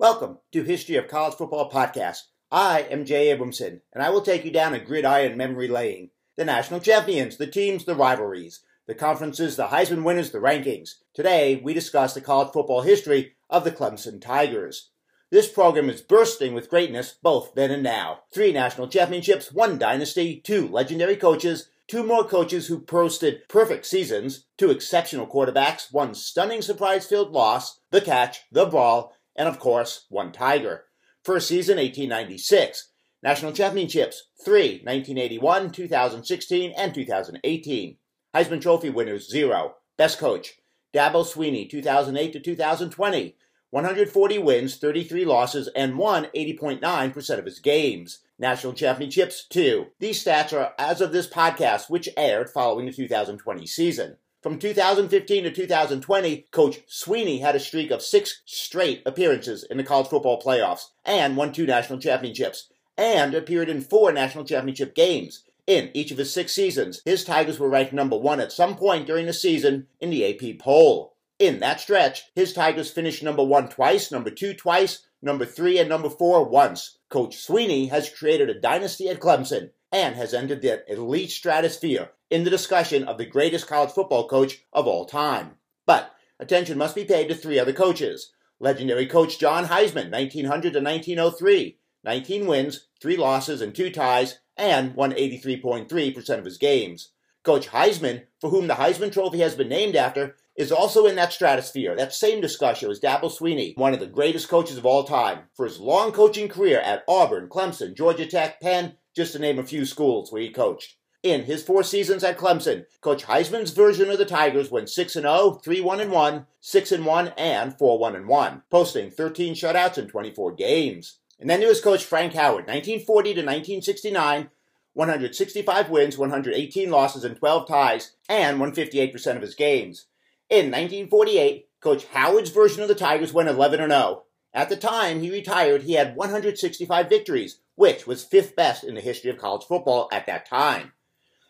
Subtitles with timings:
[0.00, 2.22] Welcome to History of College Football Podcast.
[2.50, 6.10] I am Jay Abramson, and I will take you down a gridiron memory lane.
[6.36, 10.94] The national champions, the teams, the rivalries, the conferences, the Heisman winners, the rankings.
[11.12, 14.90] Today, we discuss the college football history of the Clemson Tigers.
[15.30, 18.20] This program is bursting with greatness both then and now.
[18.32, 24.46] Three national championships, one dynasty, two legendary coaches, two more coaches who posted perfect seasons,
[24.56, 30.06] two exceptional quarterbacks, one stunning surprise filled loss, the catch, the ball, and of course,
[30.08, 30.84] one Tiger.
[31.24, 32.90] First season, 1896.
[33.24, 37.96] National championships, three, 1981, 2016, and 2018.
[38.36, 39.74] Heisman Trophy winners, zero.
[39.98, 40.60] Best coach,
[40.94, 43.34] Dabo Swinney, 2008 to 2020.
[43.70, 48.20] 140 wins, 33 losses, and won 80.9% of his games.
[48.40, 49.88] National championships, two.
[49.98, 54.16] These stats are as of this podcast, which aired following the 2020 season.
[54.42, 59.84] From 2015 to 2020, Coach Swinney had a streak of six straight appearances in the
[59.84, 65.44] college football playoffs and won two national championships, and appeared in four national championship games.
[65.66, 69.06] In each of his six seasons, his Tigers were ranked number one at some point
[69.06, 71.14] during the season in the AP poll.
[71.38, 75.88] In that stretch, his Tigers finished number one twice, number two twice, number three, and
[75.88, 76.98] number four once.
[77.08, 82.44] Coach Swinney has created a dynasty at Clemson and has entered the elite stratosphere in
[82.44, 85.56] the discussion of the greatest college football coach of all time.
[85.86, 88.32] But attention must be paid to three other coaches.
[88.60, 94.94] Legendary coach John Heisman, 1900 to 1903, 19 wins, 3 losses, and 2 ties, and
[94.94, 97.10] won 83.3% of his games.
[97.42, 101.32] Coach Heisman, for whom the Heisman Trophy has been named after, is also in that
[101.32, 105.44] stratosphere, that same discussion as Dabo Swinney, one of the greatest coaches of all time,
[105.54, 109.64] for his long coaching career at Auburn, Clemson, Georgia Tech, Penn, just to name a
[109.64, 110.96] few schools where he coached.
[111.22, 115.60] In his four seasons at Clemson, Coach Heisman's version of the Tigers went 6 0,
[115.64, 121.20] 3 1 1, 6 1, and 4 1 1, posting 13 shutouts in 24 games.
[121.38, 124.50] And then there was Coach Frank Howard, 1940 to 1969,
[124.92, 130.06] 165 wins, 118 losses, and 12 ties, and won 58% of his games.
[130.50, 134.24] In 1948, Coach Howard's version of the Tigers went 11 0.
[134.52, 139.00] At the time he retired, he had 165 victories, which was fifth best in the
[139.00, 140.90] history of college football at that time.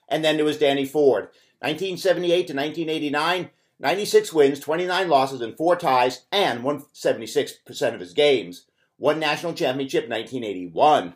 [0.06, 1.30] And then there was Danny Ford,
[1.60, 8.12] 1978 to 1989, 96 wins, 29 losses, and 4 ties, and won 76% of his
[8.12, 8.66] games.
[8.98, 11.14] Won national championship 1981.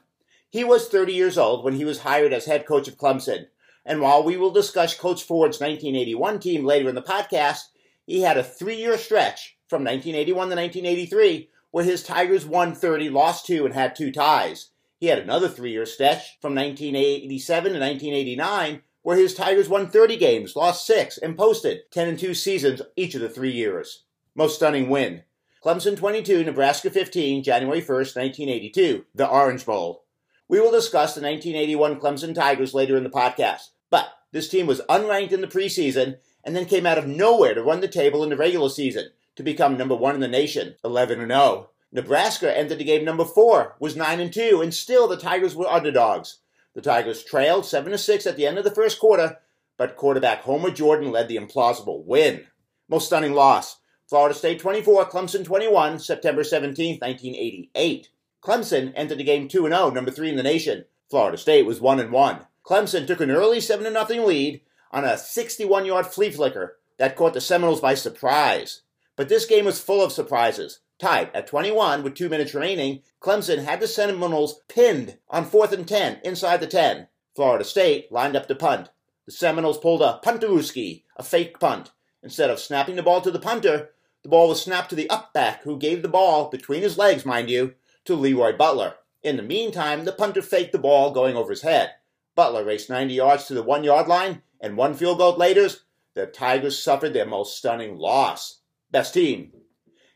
[0.49, 3.49] He was 30 years old when he was hired as head coach of Clemson.
[3.85, 7.65] And while we will discuss Coach Ford's 1981 team later in the podcast,
[8.07, 13.09] he had a three year stretch from 1981 to 1983 where his Tigers won 30,
[13.09, 14.71] lost two, and had two ties.
[15.01, 20.17] He had another three year stretch from 1987 to 1989 where his Tigers won 30
[20.17, 24.05] games, lost six, and posted 10 and 2 seasons each of the three years.
[24.35, 25.25] Most stunning win.
[25.63, 30.05] Clemson 22, Nebraska 15, January 1st, 1982, the Orange Bowl.
[30.49, 34.83] We will discuss the 1981 Clemson Tigers later in the podcast, but this team was
[34.89, 38.31] unranked in the preseason and then came out of nowhere to run the table in
[38.31, 41.71] the regular season to become number one in the nation, 11 and 0.
[41.91, 45.69] Nebraska entered the game number four, was 9 and 2, and still the Tigers were
[45.69, 46.39] underdogs.
[46.75, 49.39] The Tigers trailed 7 to 6 at the end of the first quarter,
[49.77, 52.47] but quarterback Homer Jordan led the implausible win.
[52.89, 53.79] Most stunning loss.
[54.09, 58.09] Florida State 24, Clemson 21, September 17, 1988.
[58.43, 60.85] Clemson entered the game 2 0, number 3 in the nation.
[61.09, 62.47] Florida State was 1 1.
[62.65, 64.61] Clemson took an early 7 0 lead
[64.95, 68.83] on a 61 yard flea flicker that caught the Seminoles by surprise.
[69.17, 70.79] But this game was full of surprises.
[71.01, 75.87] Tied at 21 with two minutes remaining, Clemson had the Seminoles pinned on 4th and
[75.87, 77.09] 10 inside the 10.
[77.35, 78.91] Florida State lined up to punt.
[79.27, 81.91] The Seminoles pulled a puntrooskie, a fake punt.
[82.23, 83.91] Instead of snapping the ball to the punter,
[84.23, 87.51] the ball was snapped to the upback, who gave the ball, between his legs, mind
[87.51, 87.75] you,
[88.05, 88.95] to Leroy Butler.
[89.23, 91.91] In the meantime, the punter faked the ball going over his head.
[92.37, 95.69] Butler raced 90 yards to the one yard line, and one field goal later,
[96.15, 98.63] the Tigers suffered their most stunning loss.
[98.91, 99.51] Best team.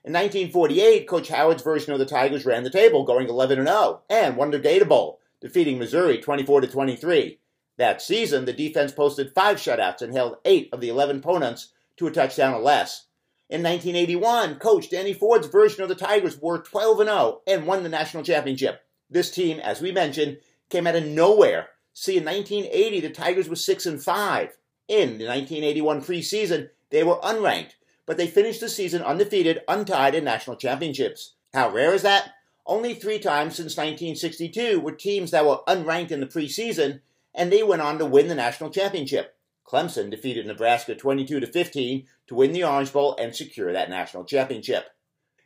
[0.03, 4.39] In 1948, Coach Howard's version of the Tigers ran the table, going 11 0, and
[4.39, 7.39] won the Gator Bowl, defeating Missouri 24 23.
[7.77, 12.07] That season, the defense posted five shutouts and held eight of the 11 opponents to
[12.07, 13.09] a touchdown or less.
[13.51, 17.91] In 1981, coach Danny Ford's version of the Tigers were 12 0 and won the
[17.91, 18.81] national championship.
[19.11, 20.39] This team, as we mentioned,
[20.71, 21.69] came out of nowhere.
[22.01, 24.57] See, in 1980, the Tigers were 6 and 5.
[24.87, 27.73] In the 1981 preseason, they were unranked,
[28.07, 31.35] but they finished the season undefeated, untied in national championships.
[31.53, 32.35] How rare is that?
[32.65, 37.01] Only three times since 1962 were teams that were unranked in the preseason,
[37.35, 39.37] and they went on to win the national championship.
[39.67, 44.23] Clemson defeated Nebraska 22 to 15 to win the Orange Bowl and secure that national
[44.23, 44.85] championship.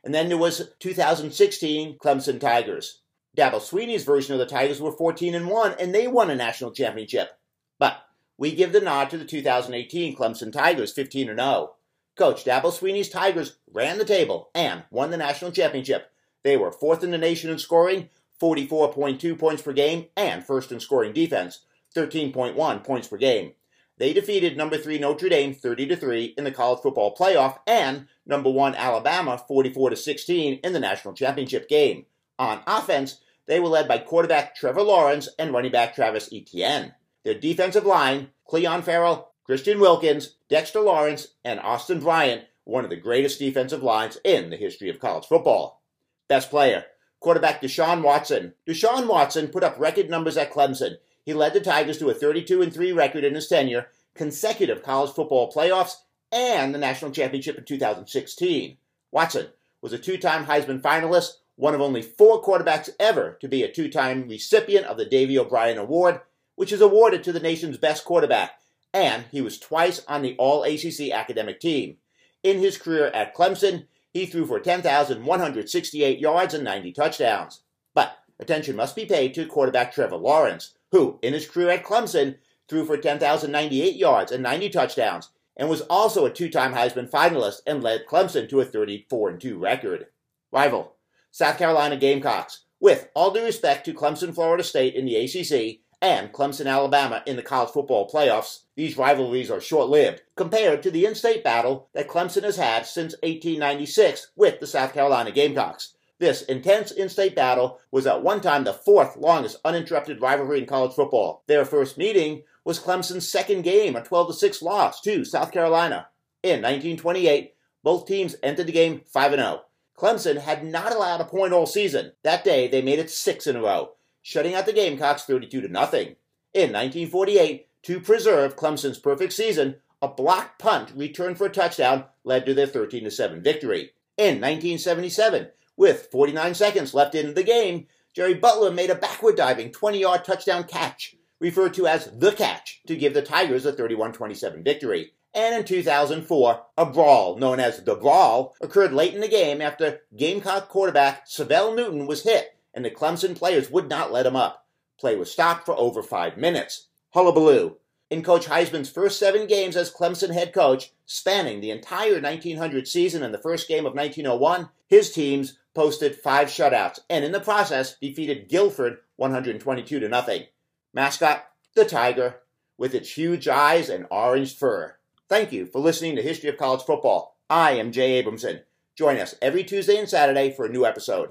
[0.05, 3.01] And then there was 2016 Clemson Tigers.
[3.37, 6.71] Dabo Swinney's version of the Tigers were 14 and 1 and they won a national
[6.71, 7.39] championship.
[7.79, 8.05] But
[8.37, 11.75] we give the nod to the 2018 Clemson Tigers 15 and 0.
[12.15, 16.11] Coach Dabo Swinney's Tigers ran the table and won the national championship.
[16.43, 20.81] They were fourth in the nation in scoring, 44.2 points per game, and first in
[20.81, 21.61] scoring defense,
[21.95, 23.53] 13.1 points per game.
[23.97, 28.09] They defeated number 3 Notre Dame 30 to 3 in the college football playoff and
[28.27, 32.07] number 1 Alabama 44 to 16 in the national championship game.
[32.43, 36.95] On offense, they were led by quarterback Trevor Lawrence and running back Travis Etienne.
[37.23, 42.97] Their defensive line, Clelin Ferrell, Christian Wilkins, Dexter Lawrence, and Austin Bryant, one of the
[42.97, 45.83] greatest defensive lines in the history of college football.
[46.27, 46.87] Best player,
[47.21, 48.55] quarterback Deshaun Watson.
[48.67, 52.71] Deshaun Watson put up record numbers at Clemson he led the Tigers to a 32
[52.71, 55.97] 3 record in his tenure, consecutive college football playoffs,
[56.33, 58.77] and the national championship in 2016.
[59.11, 59.49] Watson
[59.81, 63.71] was a two time Heisman finalist, one of only four quarterbacks ever to be a
[63.71, 66.21] two time recipient of the Davy O'Brien Award,
[66.55, 68.53] which is awarded to the nation's best quarterback,
[68.93, 71.97] and he was twice on the All ACC academic team.
[72.43, 77.63] In his career at Clemson, he threw for 10,168 yards and 90 touchdowns.
[77.95, 82.37] But attention must be paid to quarterback Trevor Lawrence, who, in his career at Clemson,
[82.69, 87.61] threw for 10,098 yards and 90 touchdowns, and was also a two time Heisman finalist
[87.67, 90.07] and led Clemson to a 34 2 record.
[90.51, 90.95] Rival,
[91.33, 92.67] South Carolina Gamecocks.
[92.79, 97.37] With all due respect to Clemson, Florida State in the ACC and Clemson, Alabama in
[97.37, 101.89] the college football playoffs, these rivalries are short lived compared to the in state battle
[101.95, 105.95] that Clemson has had since 1896 with the South Carolina Gamecocks.
[106.19, 110.67] This intense in state battle was at one time the fourth longest uninterrupted rivalry in
[110.67, 111.45] college football.
[111.47, 116.09] Their first meeting was Clemson's second game, a 12 6 loss to South Carolina.
[116.43, 119.63] In 1928, both teams entered the game 5 0.
[119.97, 122.13] Clemson had not allowed a point all season.
[122.23, 123.93] That day, they made it six in a row,
[124.23, 125.71] shutting out the Gamecocks 32 0.
[125.71, 132.45] In 1948, to preserve Clemson's perfect season, a blocked punt returned for a touchdown led
[132.47, 133.93] to their 13 7 victory.
[134.17, 139.71] In 1977, with 49 seconds left in the game, Jerry Butler made a backward diving
[139.71, 144.13] 20 yard touchdown catch, referred to as the catch, to give the Tigers a 31
[144.13, 145.13] 27 victory.
[145.35, 150.01] And in 2004, a brawl known as the Brawl occurred late in the game after
[150.15, 154.67] Gamecock quarterback Syvelle Newton was hit, and the Clemson players would not let him up.
[155.01, 156.89] Play was stopped for over five minutes.
[157.15, 157.77] Hullabaloo.
[158.11, 163.23] In Coach Heisman's first seven games as Clemson head coach, spanning the entire 1900 season
[163.23, 167.97] and the first game of 1901, his teams posted five shutouts and in the process
[167.99, 170.45] defeated Guilford 122 to nothing.
[170.93, 172.43] Mascot, the Tiger,
[172.77, 174.97] with its huge eyes and orange fur.
[175.33, 177.39] Thank you for listening to History of College Football.
[177.49, 178.65] I am Jay Abramson.
[178.95, 181.31] Join us every Tuesday and Saturday for a new episode.